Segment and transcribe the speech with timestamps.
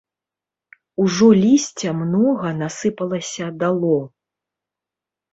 [1.01, 3.99] Ужо лісця многа насыпалася дало.